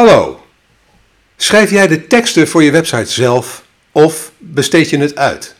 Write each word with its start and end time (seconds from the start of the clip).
Hallo. 0.00 0.40
Schrijf 1.36 1.70
jij 1.70 1.86
de 1.86 2.06
teksten 2.06 2.48
voor 2.48 2.62
je 2.62 2.70
website 2.70 3.12
zelf 3.12 3.64
of 3.92 4.32
besteed 4.38 4.90
je 4.90 4.98
het 4.98 5.16
uit? 5.16 5.54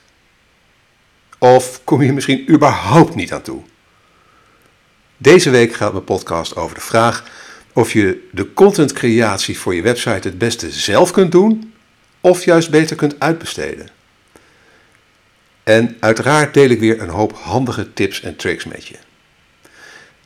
Of 1.38 1.80
kom 1.84 2.02
je 2.02 2.12
misschien 2.12 2.50
überhaupt 2.50 3.14
niet 3.14 3.32
aan 3.32 3.42
toe? 3.42 3.62
Deze 5.16 5.50
week 5.50 5.74
gaat 5.74 5.92
mijn 5.92 6.04
podcast 6.04 6.56
over 6.56 6.74
de 6.74 6.80
vraag 6.80 7.24
of 7.72 7.92
je 7.92 8.28
de 8.32 8.52
contentcreatie 8.52 9.58
voor 9.58 9.74
je 9.74 9.82
website 9.82 10.28
het 10.28 10.38
beste 10.38 10.70
zelf 10.70 11.10
kunt 11.10 11.32
doen 11.32 11.74
of 12.20 12.44
juist 12.44 12.70
beter 12.70 12.96
kunt 12.96 13.20
uitbesteden. 13.20 13.88
En 15.62 15.96
uiteraard 16.00 16.54
deel 16.54 16.68
ik 16.68 16.80
weer 16.80 17.00
een 17.02 17.08
hoop 17.08 17.32
handige 17.32 17.92
tips 17.92 18.20
en 18.20 18.36
tricks 18.36 18.64
met 18.64 18.86
je. 18.86 18.96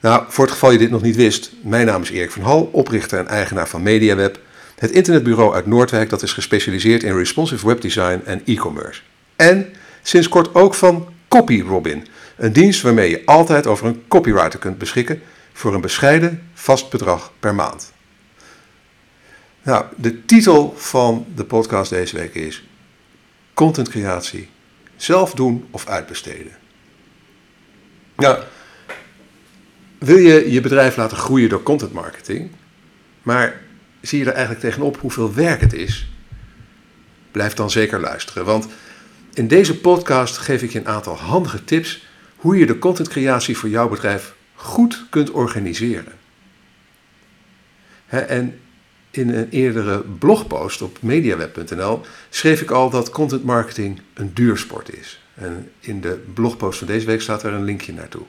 Nou, 0.05 0.25
voor 0.29 0.45
het 0.45 0.52
geval 0.52 0.71
je 0.71 0.79
dit 0.79 0.91
nog 0.91 1.02
niet 1.02 1.16
wist, 1.16 1.52
mijn 1.62 1.86
naam 1.86 2.02
is 2.02 2.11
Erik 2.11 2.30
van 2.30 2.43
Hal, 2.43 2.68
oprichter 2.73 3.18
en 3.18 3.27
eigenaar 3.27 3.68
van 3.68 3.82
MediaWeb, 3.82 4.39
het 4.79 4.91
internetbureau 4.91 5.54
uit 5.54 5.67
Noordwijk 5.67 6.11
dat 6.11 6.22
is 6.22 6.32
gespecialiseerd 6.32 7.03
in 7.03 7.17
responsive 7.17 7.67
webdesign 7.67 8.21
en 8.25 8.43
e-commerce. 8.44 9.00
En 9.36 9.72
sinds 10.03 10.29
kort 10.29 10.54
ook 10.54 10.75
van 10.75 11.08
CopyRobin, 11.29 12.07
een 12.36 12.53
dienst 12.53 12.82
waarmee 12.82 13.11
je 13.11 13.22
altijd 13.25 13.67
over 13.67 13.86
een 13.86 14.03
copywriter 14.08 14.58
kunt 14.58 14.79
beschikken 14.79 15.22
voor 15.53 15.75
een 15.75 15.80
bescheiden 15.80 16.49
vast 16.55 16.91
bedrag 16.91 17.32
per 17.41 17.55
maand. 17.55 17.93
Nou, 19.63 19.85
de 19.96 20.25
titel 20.25 20.75
van 20.77 21.27
de 21.35 21.44
podcast 21.44 21.91
deze 21.91 22.16
week 22.16 22.35
is 22.35 22.64
Contentcreatie. 23.55 24.49
Zelf 24.96 25.35
doen 25.35 25.66
of 25.71 25.86
uitbesteden. 25.86 26.57
Nou, 28.16 28.39
wil 30.04 30.17
je 30.17 30.50
je 30.50 30.61
bedrijf 30.61 30.96
laten 30.96 31.17
groeien 31.17 31.49
door 31.49 31.63
content 31.63 31.93
marketing, 31.93 32.50
maar 33.22 33.61
zie 34.00 34.19
je 34.19 34.25
er 34.25 34.33
eigenlijk 34.33 34.64
tegenop 34.64 35.00
hoeveel 35.00 35.34
werk 35.34 35.61
het 35.61 35.72
is? 35.72 36.08
Blijf 37.30 37.55
dan 37.55 37.70
zeker 37.70 38.00
luisteren, 38.00 38.44
want 38.44 38.66
in 39.34 39.48
deze 39.48 39.80
podcast 39.80 40.36
geef 40.36 40.62
ik 40.62 40.72
je 40.72 40.78
een 40.78 40.88
aantal 40.88 41.16
handige 41.16 41.64
tips 41.64 42.06
hoe 42.36 42.56
je 42.56 42.66
de 42.66 42.78
contentcreatie 42.78 43.56
voor 43.56 43.69
jouw 43.69 43.88
bedrijf 43.88 44.34
goed 44.55 45.06
kunt 45.10 45.30
organiseren. 45.30 46.12
En 48.06 48.60
in 49.10 49.28
een 49.28 49.48
eerdere 49.50 50.00
blogpost 50.19 50.82
op 50.82 51.02
mediaweb.nl 51.02 52.00
schreef 52.30 52.60
ik 52.60 52.70
al 52.70 52.91
dat 52.91 53.10
content 53.10 53.44
marketing 53.44 54.00
een 54.14 54.34
duursport 54.34 54.97
is. 54.97 55.22
En 55.34 55.70
in 55.80 56.00
de 56.00 56.22
blogpost 56.34 56.78
van 56.78 56.86
deze 56.86 57.06
week 57.06 57.20
staat 57.20 57.42
er 57.42 57.52
een 57.52 57.64
linkje 57.64 57.92
naartoe. 57.92 58.22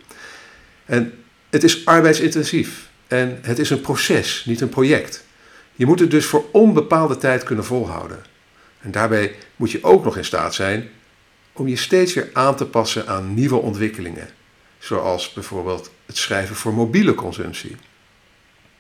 En 0.86 1.14
het 1.56 1.64
is 1.64 1.86
arbeidsintensief 1.86 2.90
en 3.08 3.40
het 3.42 3.60
is 3.60 3.70
een 3.70 3.82
proces, 3.82 4.44
niet 4.46 4.62
een 4.62 4.70
project. 4.70 5.24
Je 5.76 5.86
moet 5.86 6.00
het 6.00 6.12
dus 6.12 6.26
voor 6.26 6.46
onbepaalde 6.52 7.18
tijd 7.18 7.44
kunnen 7.44 7.66
volhouden. 7.66 8.24
En 8.80 8.92
daarbij 8.92 9.36
moet 9.56 9.72
je 9.72 9.84
ook 9.84 10.04
nog 10.04 10.18
in 10.18 10.26
staat 10.26 10.54
zijn 10.54 10.90
om 11.54 11.68
je 11.68 11.76
steeds 11.76 12.14
weer 12.14 12.30
aan 12.34 12.56
te 12.56 12.66
passen 12.66 13.08
aan 13.08 13.34
nieuwe 13.34 13.56
ontwikkelingen, 13.56 14.30
zoals 14.80 15.34
bijvoorbeeld 15.34 15.92
het 16.06 16.18
schrijven 16.18 16.56
voor 16.56 16.74
mobiele 16.74 17.14
consumptie. 17.14 17.76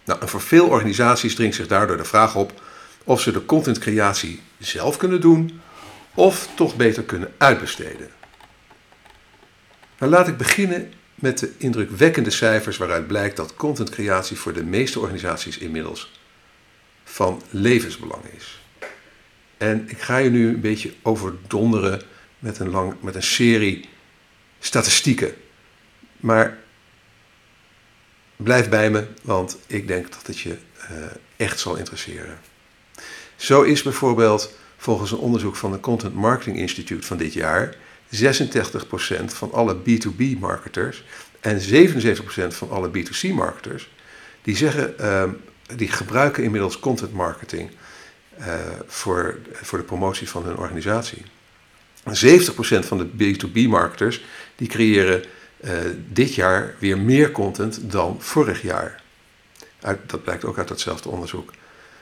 Nou, 0.05 0.21
en 0.21 0.29
voor 0.29 0.41
veel 0.41 0.67
organisaties 0.67 1.35
dringt 1.35 1.55
zich 1.55 1.67
daardoor 1.67 1.97
de 1.97 2.05
vraag 2.05 2.35
op 2.35 2.61
of 3.03 3.21
ze 3.21 3.31
de 3.31 3.45
contentcreatie 3.45 4.41
zelf 4.57 4.97
kunnen 4.97 5.21
doen 5.21 5.61
of 6.13 6.49
toch 6.55 6.75
beter 6.75 7.03
kunnen 7.03 7.33
uitbesteden. 7.37 8.09
Nou, 9.99 10.11
laat 10.11 10.27
ik 10.27 10.37
beginnen 10.37 10.93
met 11.15 11.39
de 11.39 11.51
indrukwekkende 11.57 12.29
cijfers 12.29 12.77
waaruit 12.77 13.07
blijkt 13.07 13.35
dat 13.35 13.55
contentcreatie 13.55 14.37
voor 14.37 14.53
de 14.53 14.63
meeste 14.63 14.99
organisaties 14.99 15.57
inmiddels 15.57 16.11
van 17.03 17.41
levensbelang 17.49 18.23
is. 18.37 18.61
En 19.57 19.89
ik 19.89 20.01
ga 20.01 20.17
je 20.17 20.29
nu 20.29 20.47
een 20.47 20.61
beetje 20.61 20.93
overdonderen 21.01 22.01
met 22.39 22.59
een, 22.59 22.69
lang, 22.69 22.93
met 23.01 23.15
een 23.15 23.23
serie 23.23 23.89
statistieken. 24.59 25.33
Maar 26.17 26.57
blijf 28.35 28.69
bij 28.69 28.89
me, 28.89 29.07
want 29.21 29.57
ik 29.67 29.87
denk 29.87 30.11
dat 30.11 30.27
het 30.27 30.39
je 30.39 30.57
uh, 30.91 31.05
echt 31.35 31.59
zal 31.59 31.75
interesseren. 31.75 32.39
Zo 33.35 33.61
is 33.61 33.81
bijvoorbeeld 33.81 34.53
volgens 34.77 35.11
een 35.11 35.17
onderzoek 35.17 35.55
van 35.55 35.71
de 35.71 35.79
Content 35.79 36.13
Marketing 36.13 36.57
Institute 36.57 37.07
van 37.07 37.17
dit 37.17 37.33
jaar 37.33 37.75
86% 38.09 39.25
van 39.25 39.51
alle 39.51 39.75
B2B-marketers 39.75 41.03
en 41.39 41.61
77% 41.61 42.47
van 42.47 42.69
alle 42.69 42.89
B2C-marketers, 42.89 43.89
die 44.41 44.55
zeggen, 44.55 44.93
uh, 44.99 45.23
die 45.75 45.91
gebruiken 45.91 46.43
inmiddels 46.43 46.79
content 46.79 47.13
marketing 47.13 47.71
uh, 48.39 48.45
voor, 48.87 49.37
voor 49.51 49.77
de 49.77 49.83
promotie 49.83 50.29
van 50.29 50.45
hun 50.45 50.57
organisatie. 50.57 51.23
70% 52.03 52.11
van 52.79 52.97
de 52.97 53.07
B2B-marketers 53.07 54.23
die 54.55 54.67
creëren 54.67 55.23
uh, 55.59 55.71
dit 56.07 56.35
jaar 56.35 56.75
weer 56.79 56.97
meer 56.97 57.31
content 57.31 57.91
dan 57.91 58.17
vorig 58.19 58.61
jaar. 58.61 59.03
Dat 60.05 60.23
blijkt 60.23 60.45
ook 60.45 60.57
uit 60.57 60.67
datzelfde 60.67 61.09
onderzoek. 61.09 61.51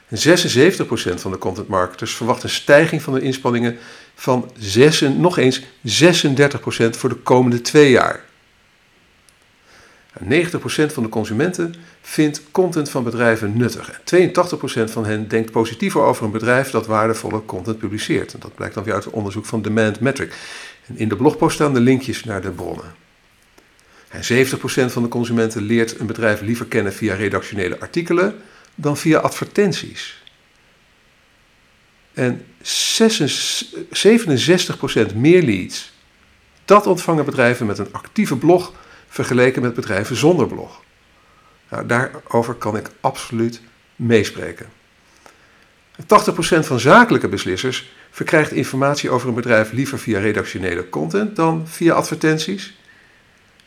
En 0.08 0.18
76% 0.18 1.14
van 1.16 1.32
de 1.32 1.38
content 1.38 1.68
marketers 1.68 2.16
verwacht 2.16 2.44
een 2.44 2.50
stijging 2.50 3.02
van 3.02 3.14
de 3.14 3.22
inspanningen 3.22 3.78
van 4.16 4.52
6, 4.58 5.02
nog 5.02 5.38
eens 5.38 5.62
36% 5.62 5.66
voor 6.90 7.10
de 7.10 7.16
komende 7.24 7.62
twee 7.62 7.92
jaar. 7.92 8.24
90% 10.22 10.26
van 10.94 11.04
de 11.04 11.10
consumenten 11.10 11.76
vindt 12.02 12.42
content 12.52 12.90
van 12.90 13.04
bedrijven 13.04 13.58
nuttig. 13.58 14.02
En 14.06 14.32
82% 14.88 14.92
van 14.92 15.06
hen 15.06 15.28
denkt 15.28 15.52
positiever 15.52 16.02
over 16.02 16.26
een 16.26 16.32
bedrijf 16.32 16.70
dat 16.70 16.86
waardevolle 16.86 17.46
content 17.46 17.78
publiceert. 17.78 18.36
Dat 18.42 18.56
blijkt 18.56 18.76
dan 18.76 18.84
weer 18.84 18.94
uit 18.94 19.04
het 19.04 19.14
onderzoek 19.14 19.46
van 19.46 19.62
Demand 19.62 20.00
Metric. 20.00 20.34
In 20.94 21.10
de 21.10 21.16
blogpost 21.16 21.56
staan 21.56 21.74
de 21.74 21.80
linkjes 21.80 22.24
naar 22.24 22.42
de 22.42 22.52
bronnen. 22.52 22.96
En 24.10 24.22
70% 24.22 24.56
van 24.92 25.04
de 25.04 25.08
consumenten 25.08 25.62
leert 25.62 26.00
een 26.00 26.06
bedrijf 26.06 26.42
liever 26.42 26.66
kennen 26.66 26.94
via 26.94 27.16
redactionele 27.16 27.80
artikelen 27.80 28.36
dan 28.76 28.98
via 28.98 29.20
advertenties. 29.20 30.24
En 32.14 32.46
67% 32.62 32.66
meer 35.16 35.44
leads, 35.44 35.92
dat 36.66 36.88
ontvangen 36.88 37.26
bedrijven 37.26 37.66
met 37.66 37.78
een 37.78 37.94
actieve 37.94 38.38
blog 38.38 38.74
vergeleken 39.08 39.62
met 39.62 39.74
bedrijven 39.74 40.16
zonder 40.16 40.48
blog. 40.48 40.82
Nou, 41.70 41.86
daarover 41.86 42.54
kan 42.54 42.78
ik 42.78 42.90
absoluut 43.02 43.62
meespreken. 43.96 44.70
80% 46.02 46.06
van 46.60 46.80
zakelijke 46.80 47.28
beslissers 47.28 47.92
verkrijgt 48.12 48.52
informatie 48.52 49.10
over 49.10 49.28
een 49.28 49.34
bedrijf 49.34 49.72
liever 49.72 50.00
via 50.00 50.20
redactionele 50.20 50.90
content 50.90 51.36
dan 51.36 51.68
via 51.68 51.94
advertenties. 51.94 52.74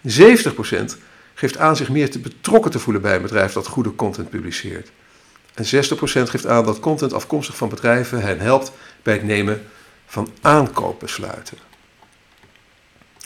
70% 0.09 0.13
geeft 1.39 1.59
aan 1.59 1.77
zich 1.77 1.89
meer 1.89 2.11
te 2.11 2.19
betrokken 2.19 2.71
te 2.71 2.79
voelen 2.79 3.03
bij 3.03 3.17
een 3.17 3.23
bedrijf 3.23 3.53
dat 3.53 3.67
goede 3.67 3.95
content 3.95 4.31
publiceert. 4.31 4.91
En 5.55 5.65
60% 5.65 5.69
geeft 6.31 6.47
aan 6.47 6.65
dat 6.65 6.81
content 6.81 7.13
afkomstig 7.13 7.57
van 7.57 7.69
bedrijven 7.69 8.21
hen 8.21 8.41
helpt 8.41 8.73
bij 9.03 9.15
het 9.15 9.23
nemen 9.23 9.63
van 10.07 10.29
aankoopbesluiten. 10.41 11.59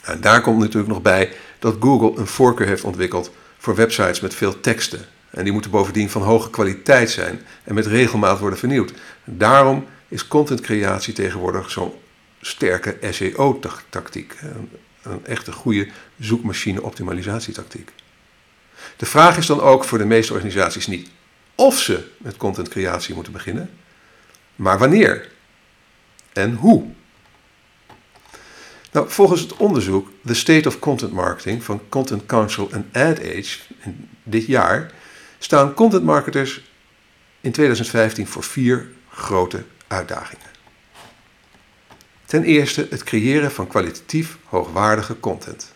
En 0.03 0.21
daar 0.21 0.41
komt 0.41 0.59
natuurlijk 0.59 0.93
nog 0.93 1.01
bij 1.01 1.33
dat 1.59 1.75
Google 1.79 2.19
een 2.19 2.27
voorkeur 2.27 2.67
heeft 2.67 2.83
ontwikkeld 2.83 3.31
voor 3.57 3.75
websites 3.75 4.19
met 4.19 4.35
veel 4.35 4.59
teksten. 4.59 5.05
En 5.29 5.43
die 5.43 5.53
moeten 5.53 5.71
bovendien 5.71 6.09
van 6.09 6.21
hoge 6.21 6.49
kwaliteit 6.49 7.09
zijn 7.09 7.41
en 7.63 7.73
met 7.73 7.85
regelmaat 7.85 8.39
worden 8.39 8.59
vernieuwd. 8.59 8.93
Daarom 9.23 9.85
is 10.07 10.27
contentcreatie 10.27 11.13
tegenwoordig 11.13 11.71
zo'n 11.71 11.93
sterke 12.41 12.97
SEO-tactiek. 13.09 14.35
Een, 14.41 14.69
een 15.01 15.25
echte 15.25 15.51
goede 15.51 15.87
zoekmachine-optimalisatietactiek. 16.19 17.91
De 18.95 19.05
vraag 19.05 19.37
is 19.37 19.45
dan 19.45 19.61
ook 19.61 19.83
voor 19.83 19.97
de 19.97 20.05
meeste 20.05 20.33
organisaties 20.33 20.87
niet 20.87 21.09
of 21.55 21.79
ze 21.79 22.07
met 22.17 22.37
contentcreatie 22.37 23.15
moeten 23.15 23.33
beginnen, 23.33 23.69
maar 24.55 24.77
wanneer 24.77 25.31
en 26.33 26.53
hoe. 26.53 26.85
Nou, 28.91 29.09
volgens 29.09 29.41
het 29.41 29.55
onderzoek 29.57 30.09
The 30.25 30.33
State 30.33 30.67
of 30.67 30.79
Content 30.79 31.11
Marketing 31.11 31.63
van 31.63 31.81
Content 31.89 32.25
Council 32.25 32.71
en 32.71 32.89
AdAge 32.91 33.59
dit 34.23 34.45
jaar 34.45 34.91
staan 35.39 35.73
content 35.73 36.03
marketers 36.03 36.61
in 37.41 37.51
2015 37.51 38.27
voor 38.27 38.43
vier 38.43 38.89
grote 39.09 39.63
uitdagingen. 39.87 40.45
Ten 42.25 42.43
eerste 42.43 42.87
het 42.89 43.03
creëren 43.03 43.51
van 43.51 43.67
kwalitatief 43.67 44.37
hoogwaardige 44.43 45.19
content. 45.19 45.73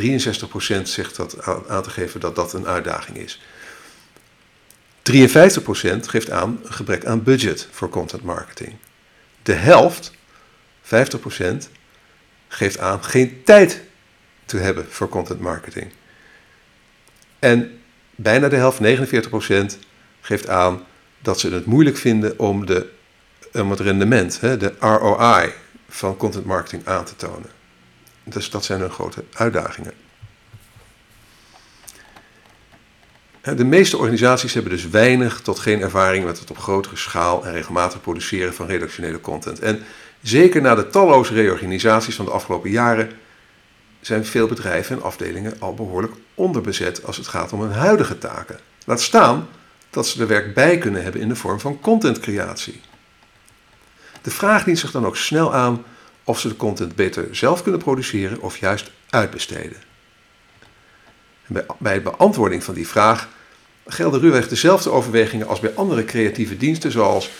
63% 0.00 0.82
zegt 0.82 1.16
dat 1.16 1.42
aan 1.68 1.82
te 1.82 1.90
geven 1.90 2.20
dat 2.20 2.36
dat 2.36 2.52
een 2.52 2.66
uitdaging 2.66 3.16
is. 3.16 3.40
53% 5.12 5.12
geeft 6.00 6.30
aan 6.30 6.60
een 6.64 6.72
gebrek 6.72 7.04
aan 7.04 7.22
budget 7.22 7.68
voor 7.70 7.88
content 7.88 8.22
marketing. 8.22 8.76
De 9.42 9.52
helft, 9.52 10.12
50%, 10.82 10.88
geeft 12.48 12.78
aan 12.78 13.04
geen 13.04 13.42
tijd 13.44 13.82
te 14.44 14.56
hebben 14.56 14.86
voor 14.88 15.08
content 15.08 15.40
marketing. 15.40 15.92
En 17.38 17.80
bijna 18.14 18.48
de 18.48 18.56
helft, 18.56 18.78
49%, 18.78 19.78
geeft 20.20 20.48
aan 20.48 20.84
dat 21.18 21.40
ze 21.40 21.50
het 21.50 21.66
moeilijk 21.66 21.96
vinden 21.96 22.38
om, 22.38 22.66
de, 22.66 22.88
om 23.52 23.70
het 23.70 23.80
rendement, 23.80 24.40
de 24.40 24.74
ROI 24.78 25.52
van 25.88 26.16
content 26.16 26.44
marketing 26.44 26.86
aan 26.86 27.04
te 27.04 27.16
tonen. 27.16 27.50
Dus 28.28 28.50
dat 28.50 28.64
zijn 28.64 28.80
hun 28.80 28.90
grote 28.90 29.24
uitdagingen. 29.32 29.92
De 33.54 33.64
meeste 33.64 33.96
organisaties 33.96 34.54
hebben 34.54 34.72
dus 34.72 34.88
weinig 34.88 35.40
tot 35.40 35.58
geen 35.58 35.80
ervaring 35.80 36.24
met 36.24 36.38
het 36.38 36.50
op 36.50 36.58
grotere 36.58 36.96
schaal 36.96 37.44
en 37.44 37.52
regelmatig 37.52 38.00
produceren 38.00 38.54
van 38.54 38.66
redactionele 38.66 39.20
content. 39.20 39.58
En 39.58 39.82
zeker 40.22 40.60
na 40.60 40.74
de 40.74 40.86
talloze 40.86 41.34
reorganisaties 41.34 42.16
van 42.16 42.24
de 42.24 42.30
afgelopen 42.30 42.70
jaren 42.70 43.10
zijn 44.00 44.24
veel 44.24 44.46
bedrijven 44.46 44.96
en 44.96 45.02
afdelingen 45.02 45.60
al 45.60 45.74
behoorlijk 45.74 46.12
onderbezet 46.34 47.04
als 47.04 47.16
het 47.16 47.26
gaat 47.28 47.52
om 47.52 47.60
hun 47.60 47.72
huidige 47.72 48.18
taken. 48.18 48.58
Laat 48.84 49.00
staan 49.00 49.48
dat 49.90 50.06
ze 50.06 50.20
er 50.20 50.26
werk 50.28 50.54
bij 50.54 50.78
kunnen 50.78 51.02
hebben 51.02 51.20
in 51.20 51.28
de 51.28 51.36
vorm 51.36 51.60
van 51.60 51.80
contentcreatie. 51.80 52.80
De 54.22 54.30
vraag 54.30 54.64
dient 54.64 54.78
zich 54.78 54.90
dan 54.90 55.06
ook 55.06 55.16
snel 55.16 55.54
aan 55.54 55.84
of 56.26 56.40
ze 56.40 56.48
de 56.48 56.56
content 56.56 56.94
beter 56.94 57.36
zelf 57.36 57.62
kunnen 57.62 57.80
produceren 57.80 58.40
of 58.40 58.58
juist 58.58 58.90
uitbesteden. 59.10 59.76
bij 61.78 62.02
beantwoording 62.02 62.64
van 62.64 62.74
die 62.74 62.88
vraag 62.88 63.28
gelden 63.86 64.20
ruwweg 64.20 64.48
dezelfde 64.48 64.90
overwegingen 64.90 65.46
als 65.46 65.60
bij 65.60 65.74
andere 65.74 66.04
creatieve 66.04 66.56
diensten, 66.56 66.90
zoals 66.92 67.30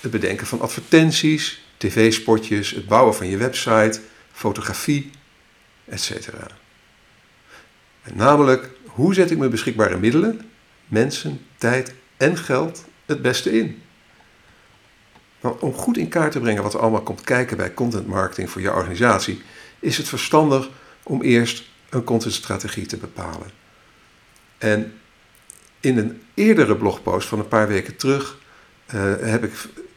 het 0.00 0.10
bedenken 0.10 0.46
van 0.46 0.60
advertenties, 0.60 1.64
tv-spotjes, 1.76 2.70
het 2.70 2.86
bouwen 2.86 3.14
van 3.14 3.26
je 3.26 3.36
website, 3.36 4.00
fotografie, 4.32 5.10
etc. 5.84 6.28
namelijk, 8.12 8.70
hoe 8.84 9.14
zet 9.14 9.30
ik 9.30 9.38
mijn 9.38 9.50
beschikbare 9.50 9.98
middelen, 9.98 10.40
mensen, 10.86 11.40
tijd 11.56 11.94
en 12.16 12.36
geld 12.36 12.84
het 13.06 13.22
beste 13.22 13.58
in? 13.58 13.82
Nou, 15.44 15.56
om 15.60 15.72
goed 15.72 15.96
in 15.96 16.08
kaart 16.08 16.32
te 16.32 16.40
brengen 16.40 16.62
wat 16.62 16.74
er 16.74 16.80
allemaal 16.80 17.02
komt 17.02 17.20
kijken 17.20 17.56
bij 17.56 17.74
content 17.74 18.06
marketing 18.06 18.50
voor 18.50 18.60
jouw 18.60 18.74
organisatie, 18.74 19.42
is 19.78 19.96
het 19.96 20.08
verstandig 20.08 20.70
om 21.02 21.22
eerst 21.22 21.64
een 21.88 22.04
contentstrategie 22.04 22.86
te 22.86 22.96
bepalen. 22.96 23.50
En 24.58 25.00
in 25.80 25.98
een 25.98 26.22
eerdere 26.34 26.76
blogpost 26.76 27.28
van 27.28 27.38
een 27.38 27.48
paar 27.48 27.68
weken 27.68 27.96
terug 27.96 28.38
uh, 28.94 29.14
heb 29.20 29.44
ik 29.44 29.52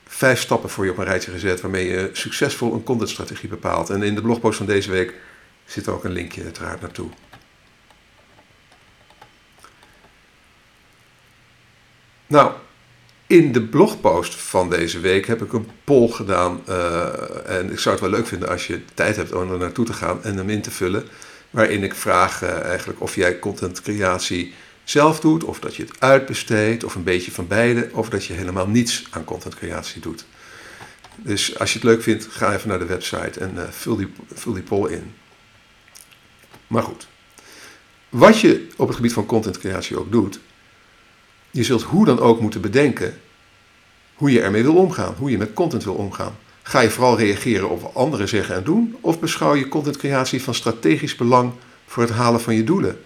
vijf 0.08 0.40
stappen 0.40 0.70
voor 0.70 0.86
je 0.86 0.92
op 0.92 0.98
een 0.98 1.06
rijtje 1.06 1.32
gezet 1.32 1.62
waarmee 1.62 1.88
je 1.88 2.10
succesvol 2.14 2.74
een 2.74 2.84
contentstrategie 2.84 3.50
bepaalt. 3.50 3.90
En 3.90 4.04
in 4.04 4.16
de 4.16 4.22
blogpost 4.22 4.58
van 4.58 4.66
deze 4.66 4.92
week 4.92 5.14
zit 5.66 5.88
ook 5.88 6.04
een 6.04 6.12
linkje 6.12 6.44
uiteraard 6.44 6.82
naartoe. 6.82 7.10
Nou, 12.28 12.52
in 13.28 13.52
de 13.52 13.62
blogpost 13.62 14.36
van 14.36 14.70
deze 14.70 15.00
week 15.00 15.28
heb 15.28 15.42
ik 15.42 15.54
een 15.54 15.70
poll 15.84 16.10
gedaan. 16.10 16.62
Uh, 16.70 17.06
en 17.46 17.72
ik 17.72 17.80
zou 17.80 17.96
het 17.96 18.04
wel 18.04 18.14
leuk 18.14 18.28
vinden 18.28 18.50
als 18.50 18.68
je 18.68 18.82
tijd 18.94 19.16
hebt 19.16 19.34
om 19.34 19.52
er 19.52 19.58
naartoe 19.58 19.86
te 19.86 19.94
gaan 19.94 20.24
en 20.24 20.38
hem 20.38 20.50
in 20.50 20.62
te 20.62 20.72
vullen. 20.72 21.04
Waarin 21.50 21.84
ik 21.84 21.96
vraag 21.96 22.44
uh, 22.44 22.50
eigenlijk 22.50 23.02
of 23.02 23.16
jij 23.16 23.40
contentcreatie 23.40 24.54
zelf 24.84 25.20
doet, 25.20 25.44
of 25.44 25.60
dat 25.60 25.76
je 25.76 25.84
het 25.84 26.00
uitbesteedt, 26.00 26.84
of 26.84 26.96
een 26.96 27.04
beetje 27.04 27.32
van 27.32 27.48
beide, 27.48 27.90
of 27.92 28.10
dat 28.10 28.26
je 28.26 28.34
helemaal 28.34 28.68
niets 28.68 29.08
aan 29.10 29.24
contentcreatie 29.24 30.02
doet. 30.02 30.26
Dus 31.16 31.60
als 31.60 31.74
je 31.74 31.80
het 31.80 31.88
leuk 31.88 32.02
vindt, 32.02 32.28
ga 32.30 32.54
even 32.54 32.70
naar 32.70 32.80
de 32.80 32.86
website 32.86 33.40
en 33.40 33.54
uh, 33.56 33.64
vul, 33.70 33.96
die, 33.96 34.08
vul 34.34 34.54
die 34.54 34.64
poll 34.64 34.92
in. 34.92 35.14
Maar 36.68 36.84
goed, 36.84 37.08
wat 38.10 38.40
je 38.40 38.68
op 38.76 38.88
het 38.88 38.96
gebied 38.96 39.14
van 39.14 39.26
contentcreatie 39.26 40.00
ook 40.00 40.12
doet, 40.12 40.40
je 41.58 41.64
zult 41.64 41.84
hoe 41.84 42.06
dan 42.06 42.20
ook 42.20 42.40
moeten 42.40 42.62
bedenken 42.62 43.20
hoe 44.16 44.32
je 44.32 44.42
ermee 44.42 44.64
wil 44.64 44.76
omgaan, 44.76 45.16
hoe 45.18 45.32
je 45.32 45.38
met 45.38 45.54
content 45.54 45.84
wil 45.84 45.94
omgaan. 45.94 46.38
Ga 46.64 46.80
je 46.80 46.90
vooral 46.90 47.18
reageren 47.18 47.70
op 47.70 47.82
wat 47.82 47.96
anderen 47.96 48.28
zeggen 48.28 48.56
en 48.56 48.64
doen, 48.64 48.98
of 49.02 49.20
beschouw 49.20 49.56
je 49.56 49.68
contentcreatie 49.68 50.42
van 50.42 50.54
strategisch 50.54 51.16
belang 51.16 51.52
voor 51.86 52.04
het 52.04 52.12
halen 52.12 52.42
van 52.42 52.56
je 52.56 52.64
doelen? 52.64 53.02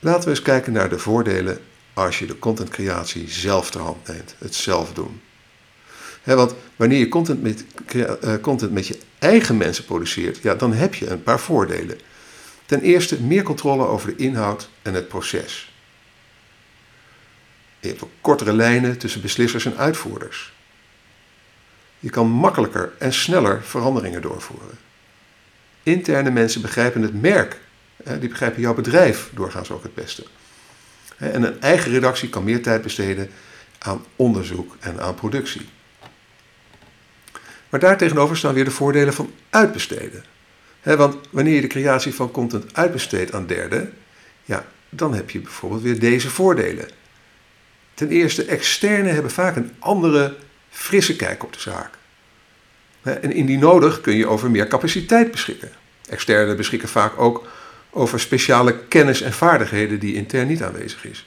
Laten 0.00 0.24
we 0.24 0.30
eens 0.30 0.42
kijken 0.42 0.72
naar 0.72 0.88
de 0.88 0.98
voordelen 0.98 1.58
als 1.92 2.18
je 2.18 2.26
de 2.26 2.38
contentcreatie 2.38 3.28
zelf 3.28 3.70
ter 3.70 3.80
hand 3.80 4.08
neemt, 4.08 4.34
het 4.38 4.54
zelf 4.54 4.92
doen. 4.92 5.20
want 6.24 6.54
wanneer 6.76 6.98
je 6.98 7.08
content 7.08 7.42
met, 7.42 7.64
uh, 7.94 8.34
content 8.40 8.72
met 8.72 8.86
je 8.86 8.98
eigen 9.18 9.56
mensen 9.56 9.84
produceert, 9.84 10.38
ja, 10.42 10.54
dan 10.54 10.72
heb 10.72 10.94
je 10.94 11.06
een 11.06 11.22
paar 11.22 11.40
voordelen. 11.40 11.98
Ten 12.66 12.80
eerste 12.80 13.22
meer 13.22 13.42
controle 13.42 13.86
over 13.86 14.08
de 14.08 14.22
inhoud 14.22 14.68
en 14.82 14.94
het 14.94 15.08
proces. 15.08 15.72
Je 17.80 17.88
hebt 17.88 18.02
kortere 18.20 18.52
lijnen 18.52 18.98
tussen 18.98 19.20
beslissers 19.20 19.64
en 19.64 19.76
uitvoerders. 19.76 20.52
Je 21.98 22.10
kan 22.10 22.28
makkelijker 22.28 22.92
en 22.98 23.12
sneller 23.12 23.62
veranderingen 23.62 24.22
doorvoeren. 24.22 24.78
Interne 25.82 26.30
mensen 26.30 26.60
begrijpen 26.60 27.02
het 27.02 27.20
merk 27.20 27.60
die 28.04 28.28
begrijpen 28.28 28.60
jouw 28.60 28.74
bedrijf 28.74 29.30
doorgaans 29.34 29.70
ook 29.70 29.82
het 29.82 29.94
beste. 29.94 30.24
En 31.16 31.42
een 31.42 31.60
eigen 31.60 31.90
redactie 31.90 32.28
kan 32.28 32.44
meer 32.44 32.62
tijd 32.62 32.82
besteden 32.82 33.30
aan 33.78 34.04
onderzoek 34.16 34.76
en 34.80 35.00
aan 35.00 35.14
productie. 35.14 35.68
Maar 37.68 37.80
daartegenover 37.80 38.36
staan 38.36 38.54
weer 38.54 38.64
de 38.64 38.70
voordelen 38.70 39.14
van 39.14 39.32
uitbesteden. 39.50 40.24
Want 40.82 41.16
wanneer 41.30 41.54
je 41.54 41.60
de 41.60 41.66
creatie 41.66 42.14
van 42.14 42.30
content 42.30 42.74
uitbesteedt 42.74 43.32
aan 43.32 43.46
derden, 43.46 43.92
ja, 44.44 44.66
dan 44.88 45.14
heb 45.14 45.30
je 45.30 45.40
bijvoorbeeld 45.40 45.82
weer 45.82 45.98
deze 45.98 46.30
voordelen. 46.30 46.88
Ten 47.94 48.08
eerste, 48.08 48.44
externen 48.44 49.14
hebben 49.14 49.30
vaak 49.30 49.56
een 49.56 49.72
andere, 49.78 50.36
frisse 50.70 51.16
kijk 51.16 51.44
op 51.44 51.52
de 51.52 51.60
zaak. 51.60 51.90
En 53.02 53.32
indien 53.32 53.58
nodig 53.58 54.00
kun 54.00 54.16
je 54.16 54.26
over 54.26 54.50
meer 54.50 54.66
capaciteit 54.66 55.30
beschikken. 55.30 55.72
Externen 56.08 56.56
beschikken 56.56 56.88
vaak 56.88 57.18
ook 57.18 57.46
over 57.90 58.20
speciale 58.20 58.78
kennis 58.88 59.20
en 59.20 59.32
vaardigheden 59.32 59.98
die 59.98 60.14
intern 60.14 60.46
niet 60.46 60.62
aanwezig 60.62 61.04
is. 61.04 61.26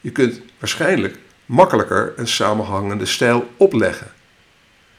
Je 0.00 0.10
kunt 0.10 0.40
waarschijnlijk 0.58 1.18
makkelijker 1.46 2.12
een 2.16 2.28
samenhangende 2.28 3.06
stijl 3.06 3.50
opleggen. 3.56 4.12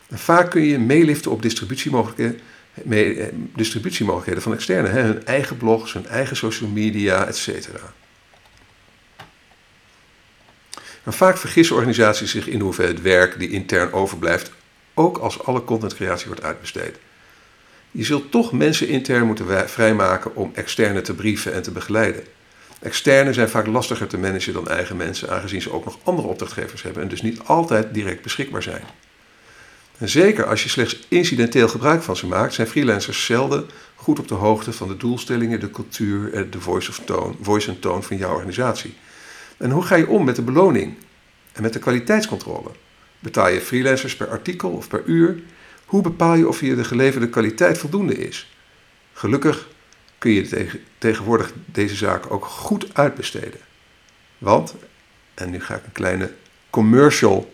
En 0.08 0.20
vaak 0.20 0.52
kun 0.52 0.62
je 0.62 0.80
meeliften 0.80 1.32
op 1.32 1.42
distributiemogelijkheden, 1.42 2.40
eh, 2.84 3.26
distributiemogelijkheden 3.56 4.44
van 4.44 4.54
externen, 4.54 4.92
hè, 4.92 5.02
hun 5.02 5.26
eigen 5.26 5.58
blogs, 5.58 5.94
hun 5.94 6.08
eigen 6.08 6.36
social 6.36 6.70
media, 6.70 7.28
etc. 7.28 7.70
Maar 11.04 11.14
vaak 11.14 11.38
vergissen 11.38 11.76
organisaties 11.76 12.32
zich 12.32 12.48
in 12.48 12.60
hoeverre 12.60 12.92
het 12.92 13.02
werk 13.02 13.40
die 13.40 13.50
intern 13.50 13.94
overblijft, 13.94 14.52
ook 14.94 15.18
als 15.18 15.44
alle 15.44 15.64
contentcreatie 15.64 16.28
wordt 16.28 16.44
uitbesteed. 16.44 16.98
Je 17.92 18.04
zult 18.04 18.32
toch 18.32 18.52
mensen 18.52 18.88
intern 18.88 19.26
moeten 19.26 19.70
vrijmaken 19.70 20.36
om 20.36 20.52
externe 20.54 21.02
te 21.02 21.14
brieven 21.14 21.54
en 21.54 21.62
te 21.62 21.72
begeleiden. 21.72 22.24
Externe 22.82 23.34
zijn 23.34 23.50
vaak 23.50 23.68
lastiger 23.68 24.08
te 24.08 24.18
managen 24.18 24.54
dan 24.54 24.68
eigen 24.68 24.98
mensen, 24.98 25.30
aangezien 25.30 25.62
ze 25.62 25.72
ook 25.72 25.86
nog 25.86 25.98
andere 26.04 26.28
opdrachtgevers 26.28 26.82
hebben 26.82 27.04
en 27.04 27.10
dus 27.10 27.22
niet 27.22 27.40
altijd 27.44 27.94
direct 27.94 28.22
beschikbaar 28.22 28.64
zijn. 28.64 28.84
En 29.98 30.10
zeker 30.10 30.46
als 30.46 30.64
je 30.64 30.70
slechts 30.70 31.06
incidenteel 31.08 31.68
gebruik 31.68 32.02
van 32.02 32.16
ze 32.16 32.28
maakt, 32.28 32.54
zijn 32.54 32.68
freelancers 32.68 33.26
zelden 33.26 33.66
goed 33.96 34.20
op 34.20 34.28
de 34.28 34.34
hoogte 34.34 34.74
van 34.74 34.88
de 34.88 34.98
doelstellingen, 34.98 35.60
de 35.60 35.72
cultuur 35.72 36.34
en 36.34 36.50
de 36.50 36.62
voice, 36.62 36.90
of 36.90 37.00
tone, 37.06 37.34
voice 37.42 37.70
en 37.70 37.80
tone 37.80 38.02
van 38.02 38.18
jouw 38.18 38.34
organisatie. 38.34 38.94
En 39.58 39.72
hoe 39.72 39.84
ga 39.84 39.96
je 39.96 40.08
om 40.08 40.26
met 40.26 40.36
de 40.36 40.42
beloning 40.42 40.98
en 41.52 41.62
met 41.62 41.74
de 41.74 41.80
kwaliteitscontrole? 41.80 42.72
Betaal 43.20 43.50
je 43.50 43.62
freelancers 43.62 44.16
per 44.16 44.30
artikel 44.30 44.70
of 44.70 44.88
per 44.88 45.04
uur? 45.06 45.42
Hoe 45.86 46.02
bepaal 46.02 46.36
je 46.36 46.48
of 46.48 46.62
je 46.62 46.76
de 46.76 46.84
geleverde 46.84 47.30
kwaliteit 47.30 47.78
voldoende 47.78 48.16
is? 48.28 48.56
Gelukkig 49.14 49.68
kun 50.18 50.32
je 50.32 50.70
tegenwoordig 50.98 51.54
deze 51.66 51.96
zaak 51.96 52.32
ook 52.32 52.46
goed 52.46 52.88
uitbesteden. 52.94 53.60
Want, 54.38 54.76
en 55.34 55.50
nu 55.50 55.62
ga 55.62 55.76
ik 55.76 55.86
een 55.86 55.92
kleine 55.92 56.34
commercial 56.70 57.54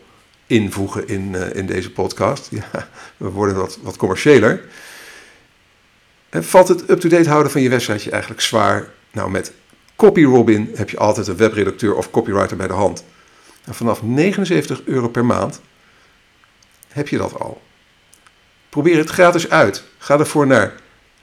invoegen 0.51 1.07
in, 1.07 1.33
uh, 1.33 1.55
in 1.55 1.65
deze 1.65 1.91
podcast. 1.91 2.49
Ja, 2.51 2.87
we 3.17 3.29
worden 3.29 3.55
wat, 3.55 3.79
wat 3.81 3.97
commerciëler. 3.97 4.63
En 6.29 6.43
valt 6.43 6.67
het 6.67 6.89
up-to-date 6.89 7.29
houden 7.29 7.51
van 7.51 7.61
je 7.61 7.69
website 7.69 8.03
je 8.03 8.11
eigenlijk 8.11 8.41
zwaar? 8.41 8.89
Nou, 9.11 9.31
met 9.31 9.53
CopyRobin 9.95 10.71
heb 10.75 10.89
je 10.89 10.97
altijd 10.97 11.27
een 11.27 11.37
webredacteur 11.37 11.95
of 11.95 12.11
copywriter 12.11 12.57
bij 12.57 12.67
de 12.67 12.73
hand. 12.73 13.03
En 13.63 13.73
vanaf 13.73 14.03
79 14.03 14.81
euro 14.85 15.09
per 15.09 15.25
maand 15.25 15.61
heb 16.87 17.07
je 17.07 17.17
dat 17.17 17.39
al. 17.39 17.61
Probeer 18.69 18.97
het 18.97 19.09
gratis 19.09 19.49
uit. 19.49 19.83
Ga 19.97 20.19
ervoor 20.19 20.47
naar 20.47 20.73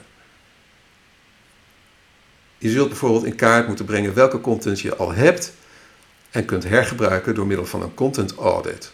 Je 2.58 2.70
zult 2.70 2.88
bijvoorbeeld 2.88 3.24
in 3.24 3.34
kaart 3.34 3.66
moeten 3.66 3.84
brengen 3.84 4.14
welke 4.14 4.40
content 4.40 4.80
je 4.80 4.96
al 4.96 5.12
hebt 5.12 5.52
en 6.30 6.44
kunt 6.44 6.64
hergebruiken 6.64 7.34
door 7.34 7.46
middel 7.46 7.66
van 7.66 7.82
een 7.82 7.94
content 7.94 8.34
audit. 8.34 8.92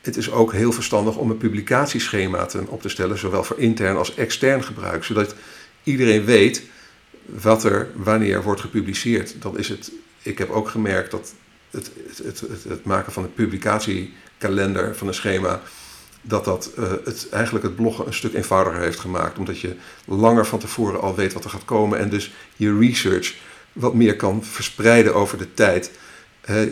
Het 0.00 0.16
is 0.16 0.30
ook 0.30 0.52
heel 0.52 0.72
verstandig 0.72 1.16
om 1.16 1.30
een 1.30 1.36
publicatieschema 1.36 2.48
op 2.66 2.82
te 2.82 2.88
stellen, 2.88 3.18
zowel 3.18 3.44
voor 3.44 3.58
intern 3.58 3.96
als 3.96 4.14
extern 4.14 4.64
gebruik, 4.64 5.04
zodat 5.04 5.34
iedereen 5.82 6.24
weet 6.24 6.62
wat 7.26 7.64
er 7.64 7.88
wanneer 7.94 8.42
wordt 8.42 8.60
gepubliceerd. 8.60 9.34
Dan 9.38 9.58
is 9.58 9.68
het, 9.68 9.92
ik 10.22 10.38
heb 10.38 10.50
ook 10.50 10.68
gemerkt 10.68 11.10
dat 11.10 11.32
het, 11.70 11.90
het, 12.24 12.40
het, 12.40 12.64
het 12.68 12.84
maken 12.84 13.12
van 13.12 13.22
een 13.22 13.34
publicatiekalender, 13.34 14.96
van 14.96 15.06
een 15.08 15.14
schema, 15.14 15.60
dat 16.22 16.44
dat 16.44 16.70
uh, 16.78 16.90
het, 17.04 17.28
eigenlijk 17.30 17.64
het 17.64 17.76
bloggen 17.76 18.06
een 18.06 18.14
stuk 18.14 18.34
eenvoudiger 18.34 18.80
heeft 18.80 19.00
gemaakt. 19.00 19.38
Omdat 19.38 19.60
je 19.60 19.74
langer 20.04 20.46
van 20.46 20.58
tevoren 20.58 21.00
al 21.00 21.14
weet 21.14 21.32
wat 21.32 21.44
er 21.44 21.50
gaat 21.50 21.64
komen 21.64 21.98
en 21.98 22.08
dus 22.08 22.34
je 22.56 22.78
research 22.78 23.34
wat 23.72 23.94
meer 23.94 24.16
kan 24.16 24.44
verspreiden 24.44 25.14
over 25.14 25.38
de 25.38 25.54
tijd. 25.54 25.90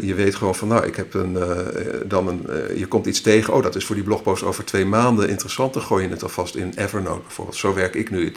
je 0.01 0.15
weet 0.15 0.35
gewoon 0.35 0.55
van, 0.55 0.69
nou, 0.69 0.87
ik 0.87 0.97
heb 0.97 1.15
een, 1.15 1.33
uh, 1.33 1.59
dan 2.07 2.29
een, 2.29 2.47
uh, 2.49 2.79
je 2.79 2.87
komt 2.87 3.07
iets 3.07 3.21
tegen, 3.21 3.55
oh, 3.55 3.63
dat 3.63 3.75
is 3.75 3.85
voor 3.85 3.95
die 3.95 4.05
blogpost 4.05 4.43
over 4.43 4.65
twee 4.65 4.85
maanden 4.85 5.29
interessant, 5.29 5.75
dan 5.75 5.83
gooi 5.83 6.05
je 6.05 6.11
het 6.11 6.23
alvast 6.23 6.55
in 6.55 6.73
Evernote 6.77 7.21
bijvoorbeeld. 7.21 7.57
Zo 7.57 7.75
werk 7.75 7.95
ik 7.95 8.11
nu. 8.11 8.33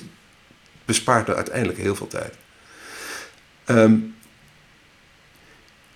Bespaart 0.87 1.27
er 1.27 1.35
uiteindelijk 1.35 1.79
heel 1.79 1.95
veel 1.95 2.07
tijd. 2.07 2.33
Um, 3.65 4.15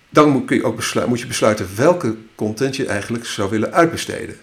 dan 0.10 0.29
moet, 0.29 0.50
je 0.50 0.63
ook 0.63 0.75
besluiten, 0.75 1.10
moet 1.10 1.21
je 1.21 1.27
besluiten 1.27 1.69
welke 1.75 2.15
content 2.36 2.75
je 2.75 2.86
eigenlijk 2.86 3.25
zou 3.25 3.50
willen 3.50 3.74
uitbesteden. 3.74 4.36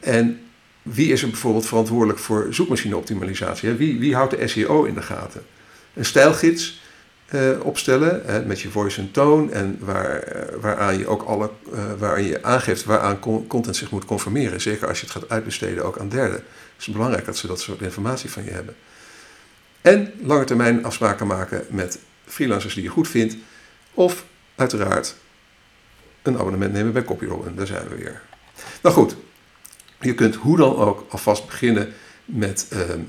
en 0.00 0.40
wie 0.82 1.12
is 1.12 1.22
er 1.22 1.28
bijvoorbeeld 1.28 1.66
verantwoordelijk 1.66 2.18
voor 2.18 2.46
zoekmachine-optimalisatie? 2.50 3.72
Wie, 3.72 3.98
wie 3.98 4.14
houdt 4.14 4.38
de 4.38 4.48
SEO 4.48 4.84
in 4.84 4.94
de 4.94 5.02
gaten? 5.02 5.42
Een 5.94 6.04
stijlgids 6.04 6.80
uh, 7.30 7.64
opstellen 7.64 8.46
met 8.46 8.60
je 8.60 8.70
voice 8.70 9.00
en 9.00 9.10
tone 9.10 9.50
en 9.50 9.78
waar, 9.80 10.46
waaraan 10.60 10.98
je 10.98 11.06
ook 11.06 11.22
alle, 11.22 11.50
uh, 11.72 11.92
waarin 11.98 12.26
je 12.26 12.42
aangeeft 12.42 12.84
waaraan 12.84 13.18
content 13.48 13.76
zich 13.76 13.90
moet 13.90 14.04
conformeren. 14.04 14.60
Zeker 14.60 14.88
als 14.88 15.00
je 15.00 15.06
het 15.06 15.14
gaat 15.14 15.28
uitbesteden 15.28 15.84
ook 15.84 15.98
aan 15.98 16.08
derden. 16.08 16.36
Het 16.36 16.86
is 16.86 16.86
belangrijk 16.86 17.24
dat 17.24 17.36
ze 17.36 17.46
dat 17.46 17.60
soort 17.60 17.80
informatie 17.80 18.30
van 18.30 18.44
je 18.44 18.50
hebben. 18.50 18.74
En 19.80 20.12
lange 20.22 20.44
termijn 20.44 20.84
afspraken 20.84 21.26
maken 21.26 21.66
met 21.70 21.98
freelancers 22.26 22.74
die 22.74 22.82
je 22.82 22.88
goed 22.88 23.08
vindt. 23.08 23.36
Of 23.94 24.24
uiteraard 24.54 25.14
een 26.22 26.38
abonnement 26.38 26.72
nemen 26.72 26.92
bij 26.92 27.04
Copyroll. 27.04 27.46
En 27.46 27.54
daar 27.54 27.66
zijn 27.66 27.88
we 27.88 27.96
weer. 27.96 28.22
Nou 28.82 28.94
goed, 28.94 29.16
je 30.00 30.14
kunt 30.14 30.34
hoe 30.34 30.56
dan 30.56 30.76
ook 30.76 31.06
alvast 31.08 31.46
beginnen 31.46 31.92
met 32.24 32.66
ehm, 32.70 33.00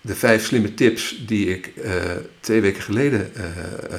de 0.00 0.14
vijf 0.14 0.44
slimme 0.44 0.74
tips 0.74 1.24
die 1.26 1.46
ik 1.46 1.72
uh, 1.76 1.92
twee 2.40 2.60
weken 2.60 2.82
geleden 2.82 3.32
uh, 3.36 3.44
uh, 3.90 3.98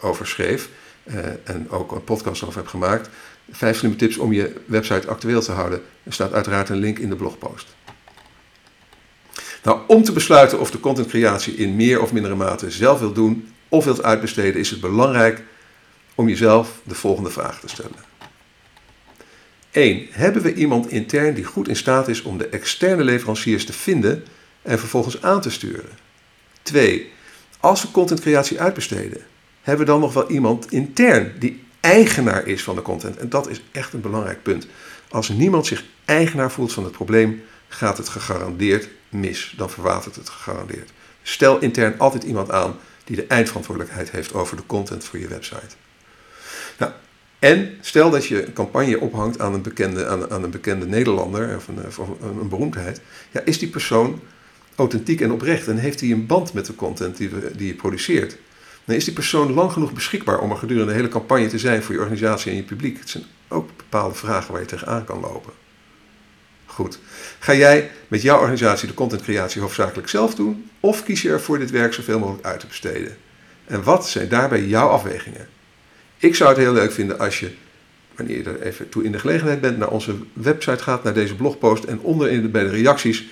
over 0.00 0.26
schreef. 0.26 0.68
en 1.44 1.70
ook 1.70 1.92
een 1.92 2.04
podcast 2.04 2.44
over 2.44 2.56
heb 2.56 2.66
gemaakt. 2.66 3.08
Vijf 3.50 3.78
slimme 3.78 3.96
tips 3.96 4.18
om 4.18 4.32
je 4.32 4.54
website 4.66 5.08
actueel 5.08 5.40
te 5.40 5.52
houden. 5.52 5.82
Er 6.02 6.12
staat 6.12 6.32
uiteraard 6.32 6.68
een 6.68 6.76
link 6.78 6.98
in 6.98 7.08
de 7.08 7.16
blogpost. 7.16 7.66
Nou, 9.62 9.80
om 9.86 10.02
te 10.02 10.12
besluiten 10.12 10.60
of 10.60 10.70
de 10.70 10.80
contentcreatie 10.80 11.54
in 11.54 11.76
meer 11.76 12.02
of 12.02 12.12
mindere 12.12 12.34
mate 12.34 12.70
zelf 12.70 12.98
wilt 12.98 13.14
doen 13.14 13.52
of 13.68 13.84
wilt 13.84 14.02
uitbesteden, 14.02 14.60
is 14.60 14.70
het 14.70 14.80
belangrijk 14.80 15.42
om 16.14 16.28
jezelf 16.28 16.80
de 16.84 16.94
volgende 16.94 17.30
vraag 17.30 17.60
te 17.60 17.68
stellen. 17.68 18.08
1. 19.70 20.06
Hebben 20.10 20.42
we 20.42 20.54
iemand 20.54 20.90
intern 20.90 21.34
die 21.34 21.44
goed 21.44 21.68
in 21.68 21.76
staat 21.76 22.08
is 22.08 22.22
om 22.22 22.38
de 22.38 22.48
externe 22.48 23.04
leveranciers 23.04 23.64
te 23.64 23.72
vinden 23.72 24.24
en 24.62 24.78
vervolgens 24.78 25.22
aan 25.22 25.40
te 25.40 25.50
sturen? 25.50 25.90
2. 26.62 27.10
Als 27.60 27.82
we 27.82 27.90
contentcreatie 27.90 28.60
uitbesteden, 28.60 29.20
hebben 29.60 29.86
we 29.86 29.92
dan 29.92 30.00
nog 30.00 30.12
wel 30.12 30.30
iemand 30.30 30.72
intern 30.72 31.32
die 31.38 31.62
eigenaar 31.80 32.46
is 32.46 32.62
van 32.62 32.74
de 32.74 32.82
content? 32.82 33.16
En 33.16 33.28
dat 33.28 33.48
is 33.48 33.62
echt 33.72 33.92
een 33.92 34.00
belangrijk 34.00 34.42
punt. 34.42 34.66
Als 35.08 35.28
niemand 35.28 35.66
zich 35.66 35.84
eigenaar 36.04 36.50
voelt 36.50 36.72
van 36.72 36.84
het 36.84 36.92
probleem, 36.92 37.42
gaat 37.72 37.96
het 37.96 38.08
gegarandeerd 38.08 38.88
mis. 39.08 39.54
Dan 39.56 39.70
verwatert 39.70 40.16
het 40.16 40.28
gegarandeerd. 40.28 40.90
Stel 41.22 41.58
intern 41.58 41.98
altijd 41.98 42.22
iemand 42.22 42.50
aan 42.50 42.76
die 43.04 43.16
de 43.16 43.26
eindverantwoordelijkheid 43.26 44.10
heeft 44.10 44.34
over 44.34 44.56
de 44.56 44.66
content 44.66 45.04
voor 45.04 45.18
je 45.18 45.28
website. 45.28 45.74
Nou, 46.78 46.92
en 47.38 47.78
stel 47.80 48.10
dat 48.10 48.26
je 48.26 48.46
een 48.46 48.52
campagne 48.52 49.00
ophangt 49.00 49.40
aan 49.40 49.54
een 49.54 49.62
bekende, 49.62 50.06
aan, 50.06 50.42
een 50.42 50.50
bekende 50.50 50.86
Nederlander 50.86 51.56
of 51.56 51.68
een, 51.68 51.78
een, 52.40 52.48
beroemdheid. 52.48 53.00
Ja, 53.30 53.40
is 53.44 53.58
die 53.58 53.68
persoon 53.68 54.20
authentiek 54.74 55.20
en 55.20 55.32
oprecht 55.32 55.68
en 55.68 55.76
heeft 55.76 56.00
hij 56.00 56.10
een 56.10 56.26
band 56.26 56.52
met 56.52 56.66
de 56.66 56.74
content 56.74 57.16
die, 57.16 57.30
die 57.56 57.66
je 57.66 57.74
produceert? 57.74 58.36
Dan 58.84 58.96
is 58.96 59.04
die 59.04 59.14
persoon 59.14 59.52
lang 59.52 59.72
genoeg 59.72 59.92
beschikbaar 59.92 60.38
om 60.38 60.50
er 60.50 60.56
gedurende 60.56 60.92
de 60.92 60.98
hele 60.98 61.08
campagne 61.08 61.46
te 61.46 61.58
zijn 61.58 61.82
voor 61.82 61.94
je 61.94 62.00
organisatie 62.00 62.50
en 62.50 62.56
je 62.56 62.62
publiek. 62.62 62.98
Het 62.98 63.10
zijn 63.10 63.24
ook 63.48 63.70
bepaalde 63.76 64.14
vragen 64.14 64.52
waar 64.52 64.60
je 64.60 64.66
tegenaan 64.66 65.04
kan 65.04 65.20
lopen. 65.20 65.52
Goed. 66.70 66.98
Ga 67.38 67.54
jij 67.54 67.90
met 68.08 68.22
jouw 68.22 68.38
organisatie 68.38 68.88
de 68.88 68.94
contentcreatie 68.94 69.60
hoofdzakelijk 69.60 70.08
zelf 70.08 70.34
doen? 70.34 70.70
Of 70.80 71.04
kies 71.04 71.22
je 71.22 71.30
ervoor 71.30 71.58
dit 71.58 71.70
werk 71.70 71.92
zoveel 71.92 72.18
mogelijk 72.18 72.46
uit 72.46 72.60
te 72.60 72.66
besteden? 72.66 73.16
En 73.66 73.82
wat 73.82 74.08
zijn 74.08 74.28
daarbij 74.28 74.64
jouw 74.64 74.88
afwegingen? 74.88 75.48
Ik 76.16 76.34
zou 76.34 76.48
het 76.48 76.58
heel 76.58 76.72
leuk 76.72 76.92
vinden 76.92 77.18
als 77.18 77.40
je, 77.40 77.50
wanneer 78.16 78.36
je 78.36 78.42
er 78.42 78.62
even 78.62 78.88
toe 78.88 79.04
in 79.04 79.12
de 79.12 79.18
gelegenheid 79.18 79.60
bent, 79.60 79.78
naar 79.78 79.90
onze 79.90 80.16
website 80.32 80.82
gaat, 80.82 81.02
naar 81.02 81.14
deze 81.14 81.34
blogpost 81.34 81.84
en 81.84 82.00
onderin 82.00 82.42
de, 82.42 82.48
bij 82.48 82.64
de 82.64 82.70
reacties 82.70 83.24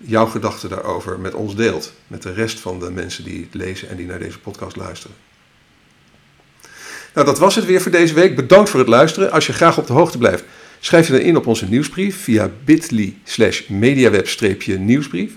jouw 0.00 0.26
gedachten 0.26 0.68
daarover 0.68 1.20
met 1.20 1.34
ons 1.34 1.56
deelt. 1.56 1.92
Met 2.06 2.22
de 2.22 2.32
rest 2.32 2.60
van 2.60 2.80
de 2.80 2.90
mensen 2.90 3.24
die 3.24 3.42
het 3.42 3.54
lezen 3.54 3.88
en 3.88 3.96
die 3.96 4.06
naar 4.06 4.18
deze 4.18 4.38
podcast 4.38 4.76
luisteren. 4.76 5.16
Nou, 7.14 7.26
dat 7.26 7.38
was 7.38 7.54
het 7.54 7.64
weer 7.64 7.80
voor 7.80 7.90
deze 7.90 8.14
week. 8.14 8.36
Bedankt 8.36 8.70
voor 8.70 8.80
het 8.80 8.88
luisteren. 8.88 9.30
Als 9.32 9.46
je 9.46 9.52
graag 9.52 9.78
op 9.78 9.86
de 9.86 9.92
hoogte 9.92 10.18
blijft, 10.18 10.44
schrijf 10.80 11.06
je 11.06 11.12
dan 11.12 11.22
in 11.22 11.36
op 11.36 11.46
onze 11.46 11.68
nieuwsbrief 11.68 12.22
via 12.22 12.50
bit.ly 12.64 13.16
slash 13.24 13.68
mediaweb-nieuwsbrief. 13.68 15.32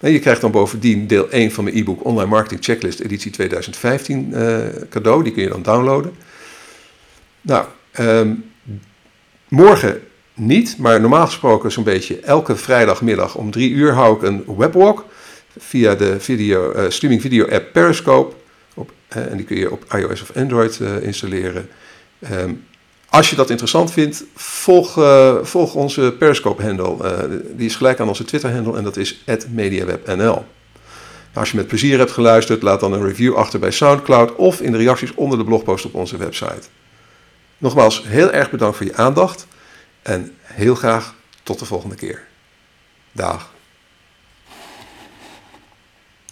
En 0.00 0.12
je 0.12 0.18
krijgt 0.18 0.40
dan 0.40 0.50
bovendien 0.50 1.06
deel 1.06 1.30
1 1.30 1.52
van 1.52 1.64
mijn 1.64 1.76
e-book 1.76 2.04
Online 2.04 2.30
Marketing 2.30 2.64
Checklist 2.64 3.00
editie 3.00 3.30
2015 3.30 4.28
uh, 4.30 4.66
eh, 4.66 4.88
cadeau. 4.90 5.22
Die 5.22 5.32
kun 5.32 5.42
je 5.42 5.48
dan 5.48 5.62
downloaden. 5.62 6.12
Nou, 7.40 7.66
um, 8.00 8.44
morgen 9.48 10.00
niet, 10.34 10.78
maar 10.78 11.00
normaal 11.00 11.26
gesproken 11.26 11.72
zo'n 11.72 11.84
beetje 11.84 12.20
elke 12.20 12.56
vrijdagmiddag 12.56 13.34
om 13.34 13.50
drie 13.50 13.70
uur 13.70 13.92
hou 13.92 14.16
ik 14.16 14.22
een 14.22 14.44
webwalk 14.56 15.04
via 15.58 15.94
de 15.94 16.20
video, 16.20 16.72
uh, 16.72 16.84
streaming 16.88 17.22
video 17.22 17.48
app 17.48 17.72
Periscope. 17.72 18.34
Op, 18.74 18.92
uh, 19.16 19.30
en 19.30 19.36
die 19.36 19.46
kun 19.46 19.56
je 19.56 19.70
op 19.70 19.84
iOS 19.94 20.22
of 20.22 20.36
Android 20.36 20.80
installeren. 21.02 21.68
Um, 22.32 22.64
als 23.10 23.30
je 23.30 23.36
dat 23.36 23.50
interessant 23.50 23.92
vindt, 23.92 24.24
volg, 24.34 24.92
volg 25.42 25.74
onze 25.74 26.14
Periscope-handle. 26.18 26.96
die 27.56 27.66
is 27.66 27.76
gelijk 27.76 28.00
aan 28.00 28.08
onze 28.08 28.24
Twitter-handle 28.24 28.76
en 28.76 28.84
dat 28.84 28.96
is 28.96 29.24
@mediawebnl. 29.48 30.44
Als 31.32 31.50
je 31.50 31.56
met 31.56 31.66
plezier 31.66 31.98
hebt 31.98 32.10
geluisterd, 32.10 32.62
laat 32.62 32.80
dan 32.80 32.92
een 32.92 33.06
review 33.06 33.34
achter 33.34 33.58
bij 33.58 33.70
SoundCloud 33.70 34.34
of 34.34 34.60
in 34.60 34.72
de 34.72 34.78
reacties 34.78 35.14
onder 35.14 35.38
de 35.38 35.44
blogpost 35.44 35.84
op 35.84 35.94
onze 35.94 36.16
website. 36.16 36.68
Nogmaals, 37.58 38.02
heel 38.06 38.30
erg 38.30 38.50
bedankt 38.50 38.76
voor 38.76 38.86
je 38.86 38.96
aandacht 38.96 39.46
en 40.02 40.34
heel 40.42 40.74
graag 40.74 41.14
tot 41.42 41.58
de 41.58 41.64
volgende 41.64 41.94
keer. 41.94 42.26
Dag. 43.12 43.56